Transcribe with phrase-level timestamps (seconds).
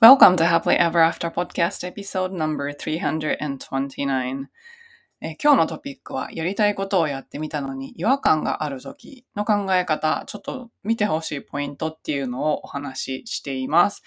[0.00, 4.44] Welcome to Happily Ever After Podcast Episode No.329
[5.20, 14.04] え今日のトピックはやりたいことをやってみたのに違和感がある時の考え方、ちょっと見てほしいポイントっていうのをお話ししています。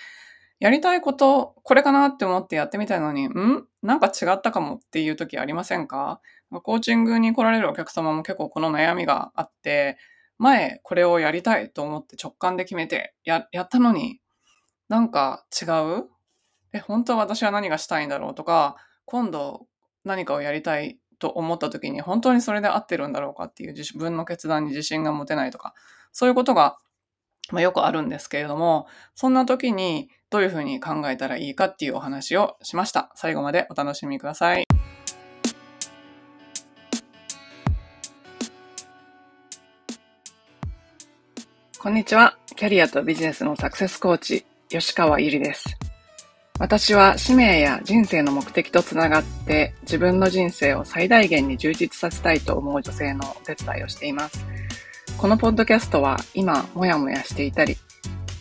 [0.61, 3.65] やりたいこと、これかなって思ってやってみたのに、ん？
[3.83, 6.21] なんか違ったかもっていう時ありませんか？
[6.63, 9.97] コーチングに来られるお客様も結構この悩みがあって、
[10.37, 14.21] 前これをやりたいと思って直感で決めてやったのに、
[14.91, 15.63] なんか違
[16.01, 16.09] う？
[16.73, 19.67] え、本当は私は何がしたいんだろうとか、今度
[20.03, 25.73] 何かをやりたいと思った時に本当にそれで合ってるんだろうかっていう自分の決断に自信が持てないとか、
[26.11, 26.77] そういうことが、
[27.53, 28.85] まあ、よくあるんですけれども、
[29.15, 33.13] そんな時にどういうふうに考えたらいいかっていうお話をしました。
[33.15, 34.65] 最後までお楽しみください。
[41.79, 42.37] こんにちは。
[42.57, 44.45] キャリアとビジネスのサクセスコーチ、
[44.79, 45.77] 吉川ゆりです。
[46.57, 54.45] 私は使命や人生の目的とつながって自分の人生を最大限に充実させたいと思う女性のお手伝いをしています。
[55.17, 57.77] このポッドキャストは今もやもやしていたり、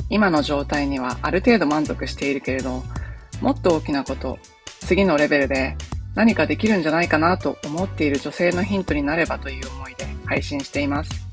[0.08, 2.84] 今の状態にはある程度満足しているけれど、
[3.40, 4.38] もっと大きなこと、
[4.80, 5.76] 次のレベルで
[6.14, 11.29] 何かできるんじゃないかなと思っている女性のヒントになればという思いで配信しています。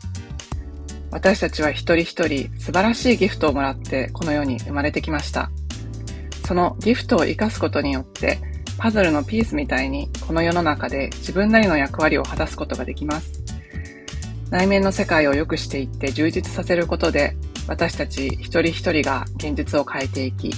[1.11, 5.49] 私たちは一人一人素晴らしいギフトをもらってこの世に生まれてきました。
[6.45, 8.39] そのギフトを活かすことによって、
[8.77, 13.31] パズルのピースみたいにこの世の中で自分なりの役割を果たすことができます。
[14.49, 17.35] 内面の世界を良くしていって充実させることで、
[17.67, 20.51] 私たち一人一人が現実を変えていき、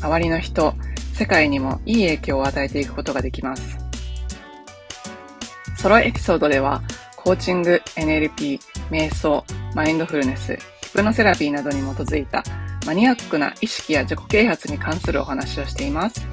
[0.00, 0.74] 周りの人、
[1.12, 3.78] 世界にもいい影響を与えていくことができます。
[5.76, 6.82] ソロエピソードでは、
[7.24, 9.42] コーチング、NLP、瞑想、
[9.74, 12.44] マインドフルネス、ヒプノセラピーなどに基づいた
[12.86, 16.26] マニアックな意識や自己啓発に関するお話をしています。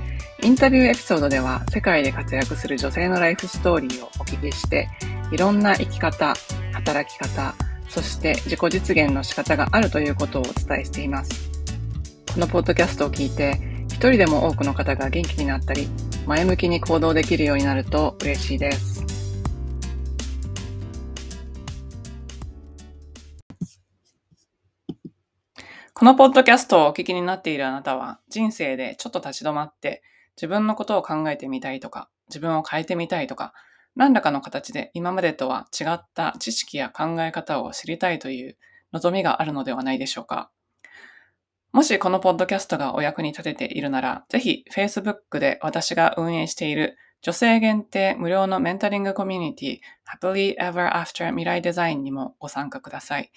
[0.43, 4.89] インタビューエピソードでは世界で活躍する女性のライフストーリーをお聞きして、
[5.31, 6.33] いろんな生き方、
[6.73, 7.55] 働き方、
[7.87, 11.49] そして自己実現の仕方があるということをお伝えしています。
[12.33, 15.87] このポッドキャストを聞いて、一人でも多くの方が元気になったり、
[16.27, 18.90] 前向きに行動できるようになると嬉しいです。
[26.01, 30.01] このポッドキャストをお聞きになっているあなたは、人生でちょっと立ち止まって、
[30.35, 33.53] 自分のことを考えてみたいとか、自分を変えてみたいとか、
[33.95, 38.57] 何らかの形で今までとは違った知識や考え方を知りたいという
[38.91, 40.49] 望みがあるのではないでしょうか。
[41.71, 49.79] もしこのポッドキャストがお役に立てているなら、ぜひ Facebook で私が運営している女性限定無料のメンタリングコミュニティ
[50.19, 53.31] Happily Ever After 未来デザインにもご参加ください。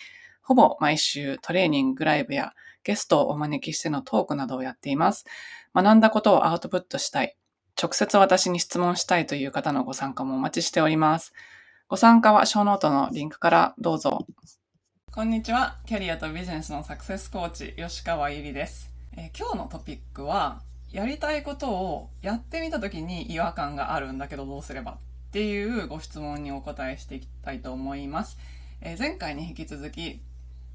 [0.47, 5.25] ほぼ毎週トレーニング、ライブやゲストをお招きしてのトークなどをやっています。
[5.75, 7.35] 学んだことをアウトプットしたい。
[7.83, 11.33] 直接私に質問したいという方のご参加もお待ちしております。
[11.89, 14.27] ご参加はショーノートのリンクからどうぞ。
[15.11, 15.79] こんにちは。
[15.87, 18.93] キャリアとビジネスのサクセスコーチ、吉川ゆりです。
[19.17, 20.61] えー今日のトピックは、
[20.93, 24.93] やりたいことをやってみた時に違和感があるんだけどどうすれば？
[24.93, 24.97] っ
[25.33, 28.37] ていうご質問にお答えしていきたいと思います。
[28.83, 30.21] えー前回に引き続き、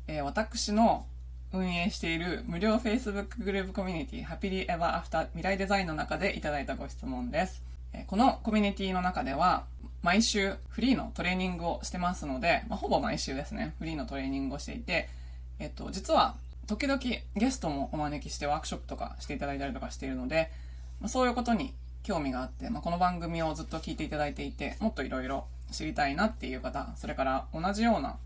[0.09, 1.05] えー私の
[1.53, 7.61] 運営している無料 Facebook グループコミュニティ Happily Ever After 未来デザインの中でいただいたご質問です。
[7.93, 9.65] えこのコミュニティの中では
[10.01, 15.09] 毎週フリーのトレーニングをしてますので、まあ、ほぼ毎週ですね、フリーのトレーニングをしていて、
[15.59, 16.99] えっと、実は時々
[17.35, 20.49] ゲストもお招きしてワークショップとかしていただいたりとかしているので、
[20.99, 28.17] まあ、そういうことに興味があって、まあ、この番組をずっと聞いていただいていて、もっといろいろ知りたいなっていう方、それから同じような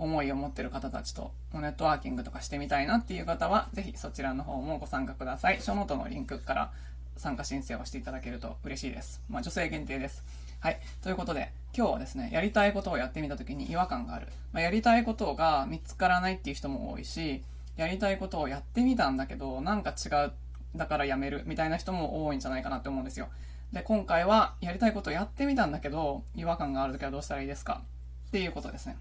[0.00, 5.60] 思いを持ってる方たちとネットワーキングとかしてみたいなっていう方は、ぜひそちらの方もご参加ください。
[5.60, 6.72] ショノートのリンクから
[7.16, 9.20] 参加申請をしていただけると嬉しいです。
[9.28, 10.24] まあ、女性限定です。
[10.60, 10.80] はい。
[11.02, 14.28] ということで、今日はですね、やりたいことをやってみたときに違和感がある。
[14.52, 17.44] まあ、やりたいことが見つからないっていう人も多いし、
[17.76, 20.32] やりたいことをやってみたんだけど、なんか違う、
[20.76, 23.28] だからやめるみたいな人も多いんじゃないかなって思うんですよ。
[23.72, 27.82] で、今回はやりたいことをやってみたんだけど、違和感があるときはどうしたらいいですか？
[28.28, 28.96] っていうことですね。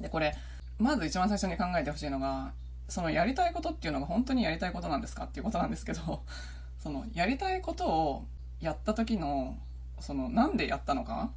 [0.00, 0.34] で、これ、
[0.78, 2.52] まず一番最初に考えてほしいのが、
[2.88, 6.22] そのやりたいことっていうのが本当にやりたいことなんですかっていうことなんですけど、
[6.78, 8.26] そのやりたいことを
[8.60, 9.58] やった時の、
[10.00, 11.30] そのなんでやったのか？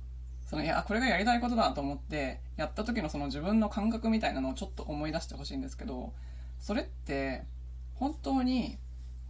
[0.47, 6.13] そのいや、これがやりたいことだと思って、やった時のその自分の感覚みたいなのをちょっと思い出してほしいんですけど、
[6.59, 7.45] それって
[7.95, 8.77] 本当に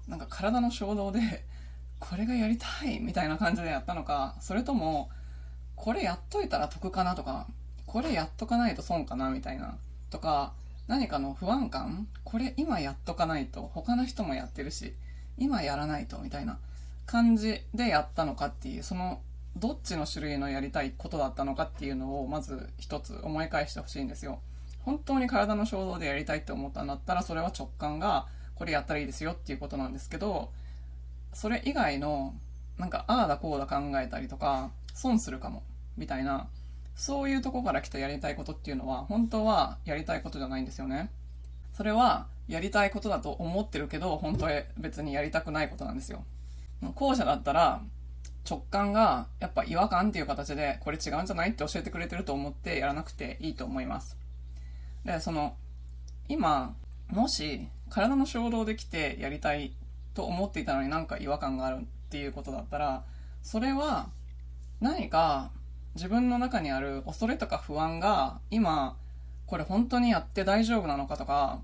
[0.07, 1.19] なんか体の衝動で、
[1.99, 5.09] これがやりたいみたいな感じでやったのか、それとも、
[5.75, 7.47] これやっといたら得かなとか、
[7.91, 9.77] これやっとかないと損かなみたいな、
[10.09, 10.53] とか、
[10.87, 12.07] 何かの不安感？
[12.23, 13.69] これ今やっとかないと。
[13.73, 14.93] 他の人もやってるし、
[15.37, 16.57] 今やらないとみたいな。
[17.07, 19.19] 感じでやったのかっていうその
[19.57, 24.39] どっちの種類のやりたいことだったのかっていうのをまず一つ思い返してほしいんですよ。
[24.85, 30.51] 本当に体の衝動でやりたいって思ったんだったらそれは直感がこれやったらいいですよっていうことなんですけど
[31.33, 32.33] それ以外の
[32.77, 35.63] なんかああだこうだ考えたりとか損するかも
[35.97, 36.47] みたいな。
[37.01, 41.09] そういうとこから来たやりたいことっていうのは本当はやりたいことじゃないんですよね。
[41.73, 46.23] それはやりたいことだと思ってるけど本当は別にやりたくないことなんですよ。
[46.93, 47.81] 後者だったら
[48.47, 54.15] 直感がやっぱ違和感っていう形でこれ違うんじゃないって教えてくれてると思ってやらなくていいと思います。
[55.03, 55.55] で、その
[56.29, 56.75] 今
[57.09, 59.73] もし体の衝動で来てやりたい
[60.13, 63.03] と思っていたのになんか違和感があるっていうことだったら
[63.41, 64.09] それは
[64.79, 65.49] 何か
[65.95, 68.97] 自分の中にある恐れとか不安が今
[69.45, 71.59] これ本当にやって大丈夫なのかとか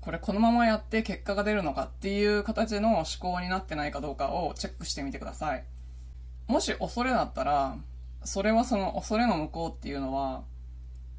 [0.00, 5.64] これこのままやって結果が出るのかっていう形の思考になってないかどうかをチェックしてみてください。
[6.46, 7.76] もし恐れだったら、
[8.24, 10.44] それはその恐れの向こうっていうのは、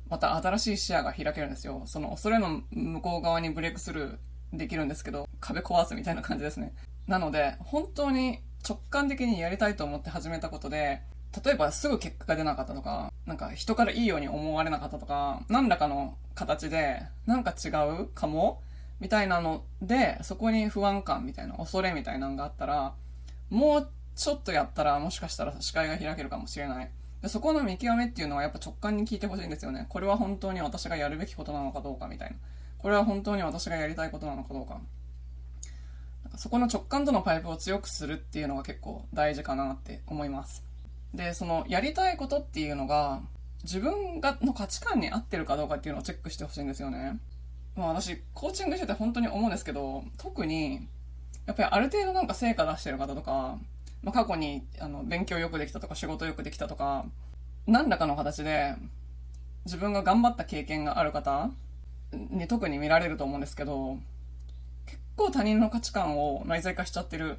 [0.09, 1.83] また新しい視野が開けるんですよ。
[1.85, 6.73] その恐れの向こう側にブレイクスルーできるんですけど、壁壊すみたいな感じですね。
[7.05, 11.03] なので、本当に直感的にやりたいと思って始めたことで、
[11.43, 17.69] 例えばすぐ結果が出なかったとか、なんか人からいいように思われなかったとか、何らかの形で、なんか違
[18.01, 18.61] うかも
[18.99, 22.93] みたいなので、そこに不安感みたいな、恐れみたいなのがあったら、
[23.49, 26.89] もうちょっとやったらもしかしたら視界が開けるかもしれない。
[27.21, 29.85] でそこの見極めっていうのはやっぱ直感に聞いてほしいんですよね。
[29.89, 32.35] これは本当に私がやるべきことなのかどうかみたいな。
[32.77, 34.79] これは本当に私がやりたいことなのかどうか。
[36.31, 40.68] かそこの直感とのパイプを強くするっていうのが結構大事かなって思います。
[41.13, 43.21] で、そのやりたいことっていうのが
[43.63, 47.19] 自分がの価値観に合ってるかどうかっていうのをチェックしてほしいんですよね。
[47.75, 50.87] まあ私、コーチングしてて本当に思うんですけど、特に
[51.49, 53.57] やっぱりある程度なんか成果出してる方とか、
[54.03, 57.05] まあ、過去にあの勉強よくできたとか仕事よくできたとか
[57.65, 58.75] 何らかの形で
[59.65, 61.49] 自分が頑張った経験がある方
[62.13, 63.97] に特に見られると思うんですけど
[64.85, 67.37] 結構他人の価値観を内在化しちゃってる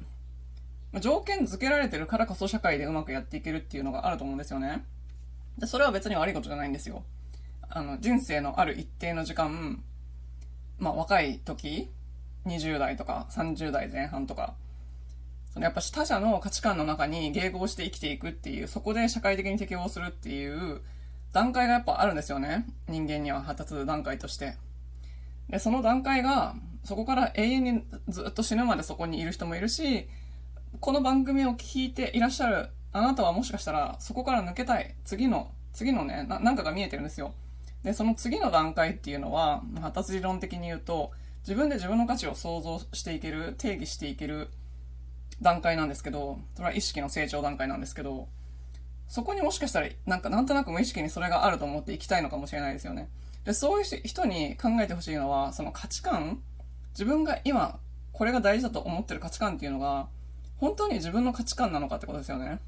[0.99, 4.83] 条件付けられてるからこそ社会でうまくやっていけるっていうのがあると思うんですよね
[5.57, 7.03] でそれは別に悪いことじゃないんですよ
[7.69, 9.81] あの人生のある一定の時間
[10.79, 11.89] まあ若い時
[12.45, 14.55] 20代とか30代前半とか
[15.53, 20.81] そのやっぱ他者の価値観の中に迎合して生きていくっていう、そこで社会的に適応するっていう
[21.33, 22.65] 段階がやっぱあるんですよね。
[22.87, 24.55] 人間には発達段階として。
[25.49, 26.55] で、その段階が、
[26.85, 30.07] そこから永遠にずっと死ぬまでそこにいる人もいるし、
[30.79, 34.95] この番組を聞いていらっしゃるあなたはもしかしたらそこから抜けたい。
[35.03, 37.33] 次の、次のね、なんかが見えてるんですよ。
[37.83, 44.49] で、その次の段階っていうのは、発達理論的に言うと、自分で自分の価値を想像していける、定義していける
[45.41, 48.27] 段階なんですけど、それは意識の成長段階なんですけど、
[49.07, 53.09] そこにもしかしたら、なんかなんとなく無意識にそれがあると思っていきたいのかもしれないですよね。
[53.43, 56.41] で、そういう人に考えてほしいのは、その価値観、
[56.91, 57.79] 自分が今、
[58.13, 60.07] これが大事だと思ってる価値観っていうのが、
[60.61, 62.59] 本当に自分の価値観なのかってことですよね。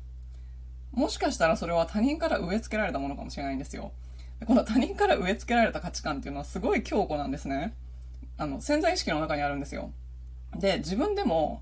[0.91, 3.91] もしかしたらそれは他人から植え付けられたものかもしれないんですよ。
[4.39, 7.75] でこの他人から植え付けられた価値観っていうのはすごい強固なんですね。
[8.37, 9.91] あの、潜在意識の中にあるんですよ。
[10.55, 11.61] で、自分でも、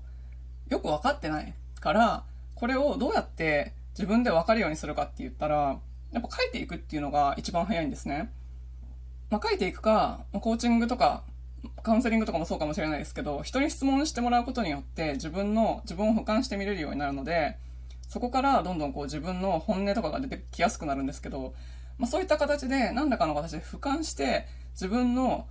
[0.68, 2.24] よく分かってないから、
[2.54, 5.78] これをどうやって自分で分かるようにするかって言ったら、
[6.12, 8.32] やっぱ書いていくっていうのが一番早いんですね。
[9.28, 11.24] まあ、書いていくか、コーチングとか、
[11.82, 17.56] カウンセリングとかもそうかもしれないですけど、人に質問してもらうことによって自分の、自分を俯瞰して見れるようになるので、
[18.08, 21.54] そこからどんどんこう自分の本音とかが出てきやすくなるんですけど、
[21.98, 25.46] まあ、そういった形で何らかの形で俯瞰して自分の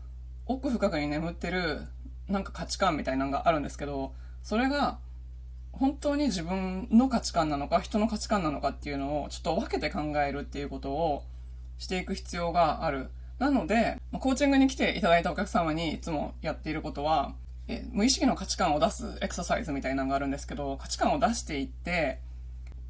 [0.46, 1.82] 奥深くに眠ってる
[2.28, 4.14] なんか価値観みたいなのがあるんですけど、
[4.44, 5.00] それが
[5.72, 11.24] 本当に自分の価値観なのか人の価値観なのかっていうのをちょっと分けて考えるっていうことを
[11.78, 13.10] していく必要がある。
[13.42, 17.34] なので、コーチングに来ていただいたお客様にいつもやっていることは、
[17.68, 22.20] え無意識の価値観を出すエクササイズみたいなのがあるんですけど、価値観を出していって、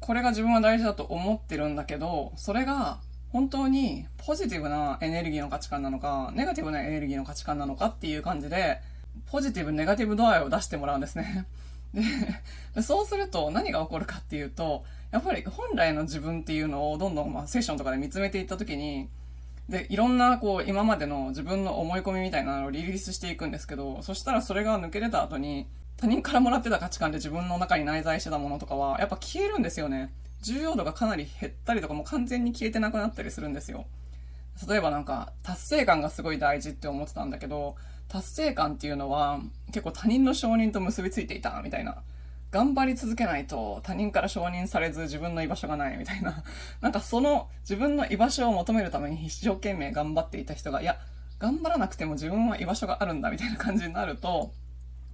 [0.00, 8.82] これが自分は大事だと思ってるんだけど、それが本当にポジティブなエネルギーの価値観なのか、ネガティブなエネルギーの価値観なのかっていう感じで、
[9.30, 11.46] ポジティブ、ネガティブ度合いを出してもらうんですね。
[12.76, 19.08] で、そうすると何が起こるかっていうと、やっぱり本来の自分っていうのをどんどんまあセッションとかで見つめていったときに、
[19.68, 30.12] で、いろんなこう今までの自分の思い込みみたいなのをリリースしていくんですけど、そしたらそれが抜け出た後に、他人からもらってた価値観で自分の中に内在してたものとかは、やっぱ消えるんですよね。
[30.42, 33.86] 重要度がかなり減ったりとかもう完全に消えてなくなったりするんですよ。
[34.68, 37.76] 例えばなんか達成感がすごい大事って思ってたんだけど
[38.08, 42.02] 達成感っていうのは結構他人の承認と結びついていたみたいな。
[42.52, 46.44] 頑張り続けないと他人から承認されず自分の居場所がないみたいな。
[46.82, 50.98] なんかその自分の居場所を求めるために一生懸命頑張っていた人が、いや、
[51.38, 54.52] 頑張らなくても自分は居場所があるんだみたいな感じになると、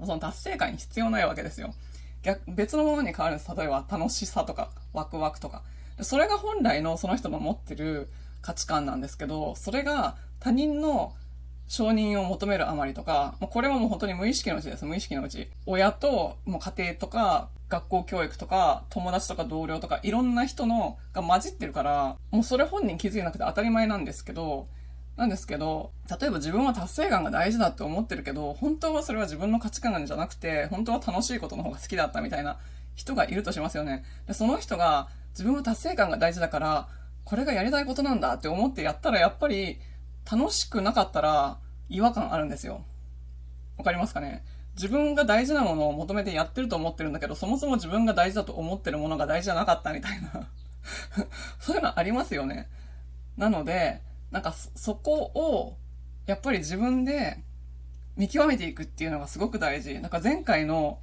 [0.01, 1.75] その達成感に必要ないわけですよ。
[2.23, 3.57] 逆、別のものに変わるんです。
[3.57, 5.63] 例えば楽しさとか、ワクワクとか。
[6.01, 8.09] それが本来のその人の持ってる
[8.43, 11.15] 価値観なんですけど、それが他人の
[11.69, 14.85] 承認を求めるあまりとか、もうこれはもう本当に無意識のうちです。
[14.85, 15.51] 無意識のうち。
[15.67, 24.67] 親と、もう家庭とか、学校教育とか、友達とか同僚とか、いろんな人の、が混じってるから、もうそれ本人気づいなくて当たり前なんですけど、
[25.19, 32.59] なんですけど、例えば自分は達成感が大事だって思ってるけど、本当はそれは自分の価値観なんじゃなくて、本当は楽しいことの方が好きだったみたいな
[32.95, 34.05] 人がいるとしますよね。
[34.27, 36.89] で、その人が自分は達成感が大事だから、
[37.25, 39.79] これがやりたいことなんだって思ってやったらやっぱり
[40.31, 41.59] 楽しくなかったら
[41.89, 42.85] 違和感あるんですよ。
[43.77, 44.45] わかりますかね？
[44.75, 50.49] 自分が大事なものを求めてやってると思ってるんだけど、そもそも自分が大事だと思ってるものが大事じゃなかったみたいな
[51.59, 52.69] そういうのありますよね。
[53.37, 55.77] なので、なんかそこを、
[56.27, 57.43] やっぱり自分で
[58.17, 59.99] 見極めていくっていうのがすごく大事。
[60.01, 60.99] なんか前回の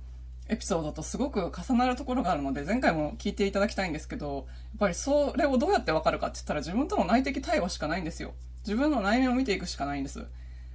[0.47, 4.45] エピソードとすごく重なるところがあるので、前回も聞いていただきたいんですけど、やっ
[4.79, 8.33] ぱりそれをどうやってわかるかって言ったら自分との内的対話しかないんですよ。
[8.65, 10.25] 自分の内面を見ていくしかないんです。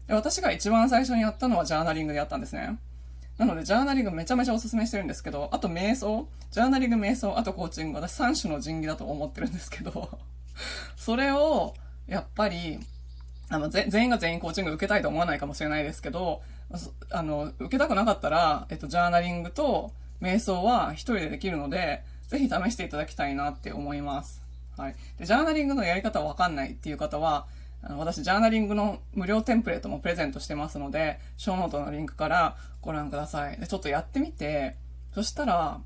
[0.06, 2.78] で私が一番最初にやったのはジャーナリングでやったんですね。
[3.40, 10.11] なので、ジャーナリングめちゃめちゃおすすめしてるんですけど、あと瞑想、ジャーナリング瞑想、あとコーチング、私3種の神器だと思ってるんですけど、
[10.97, 11.75] それを、
[12.06, 12.78] やっぱり、
[13.49, 16.42] あの、全員が全員コーチング受けたいと思わないかもしれないですけど、
[17.11, 24.42] あの、受けたくなかったら、えっと、ジャーナリングと瞑想は一人でできるので、ぜひ試していただきたいなって思います。
[24.76, 24.97] はい。
[25.18, 27.47] で、ジャーナリングのやり方わかんないっていう方は、
[27.82, 33.58] あの私、ジャーナリングの無料テンプレートもプレゼントしてますので、ショーノートのリンクからご覧ください。
[33.58, 34.76] で、ちょっとやってみて、
[35.14, 35.80] そしたら、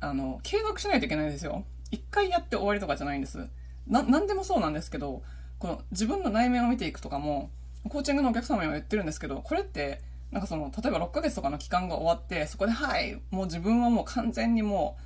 [0.00, 1.64] あの、継続しないといけないんですよ。
[1.90, 3.48] 一回やって終わりとかじゃないんです。
[3.86, 5.22] な、なんでもそうなんですけど、
[5.58, 7.50] この自分の内面を見ていくとかも、
[7.88, 14.98] コーチングのお客様にも言ってるんですけど、これって、なんかその、例えば6ヶ月とかの期間が終わって、そこで、はい、もう自分はもう完全にも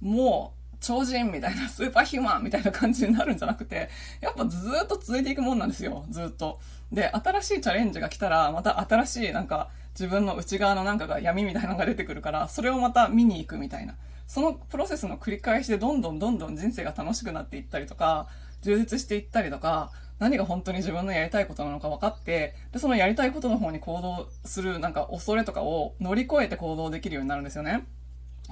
[0.00, 3.88] う、もう、超人みたいな、スーパーヒューマンみたいな感じになるんじゃなくて、
[4.20, 6.60] やっぱずっと続いていくもんなんですよ、ずっと。
[6.90, 13.94] で、新しいチャレンジが来たら、また新しいなんか、自分の内側のなんかが闇みたいなのが出てくるから、それをまた見に行くみたいな。
[14.26, 18.28] そのプロセスの繰り返しでどんどんどんどん人生が楽しくなっていったりとか、
[18.62, 27.84] 充実していったりとか、何が本当に自分のやりたいことなのか分かって、で、そのやりたいことの方に行動するなんか恐れとかを乗り越えて行動できるようになるんですよね。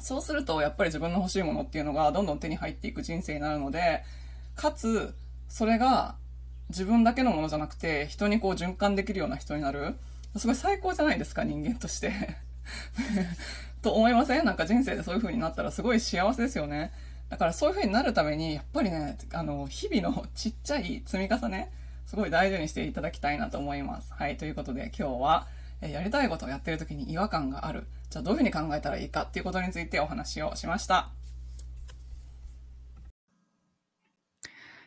[0.01, 4.03] そうすると、やっぱり自分の欲しいものっていうのがどんどん手に入っていく人生になるので、
[4.57, 5.15] かつ、
[5.49, 6.15] それが
[6.71, 9.97] 自分だけのものじゃなくて、人にこう循環できるような人になる。
[10.37, 12.13] すごい最高じゃないですか、人間として
[13.83, 14.45] と思いません？
[14.45, 16.93] なんか人生でそういう風になったらすごい幸せですよね。
[17.29, 21.73] だからそういう風になるために、やっぱりね、あの、日々の ちっちゃい積み重ね、
[22.07, 24.13] すごい大事にしていただきたいなと思います。
[24.13, 25.47] はい、ということで今日は、
[25.81, 27.87] えやりたいことをやってる時に違和感がある。
[28.11, 31.11] じゃあどういう風に考えたらいいかっていうことについてお話をしました。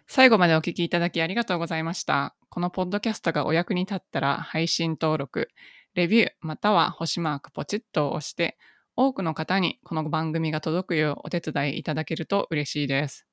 [0.08, 2.36] 最後までお聞きいただきありがとうございました。
[2.50, 5.50] このポッドキャストがお役に立ったら配信登録、
[5.96, 8.58] レビューまたは星マークポチッと押して
[8.96, 13.26] 多くの方にこの番組が届くようお手伝いいただけると嬉しいです。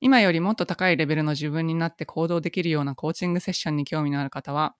[0.00, 4.76] 今よりもっと高いレベルの自分になって行動できるようなコーチングセッションに興味のある方は、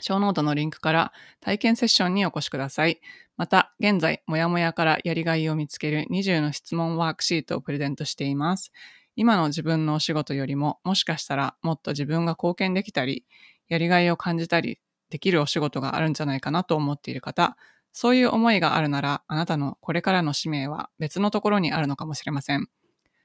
[0.00, 3.00] ショーノートのリンクから体験セッションにお越しください。
[3.36, 8.72] また、現在、もやもやからやりがいを見つける20の質問ワークシートをプレゼントしています。
[9.16, 13.24] 今の自分のお仕事よりも、もしかしたらもっと自分が貢献できたり、
[13.68, 14.80] やりがいを感じたり
[15.10, 17.56] できるお仕事があるんじゃないかなと思っている方、
[17.92, 22.68] そういう思いがあるなら、あなたのこれからの使命は別のところにあるのかもしれません。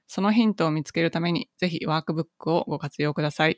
[0.07, 3.57] そのヒントを見つけるために、ぜひワークブックをご活用ください。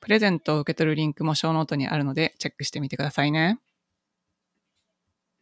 [0.00, 3.58] プレゼントを受け取るリンクもショーノートにあるので、チェックしてみてくださいね。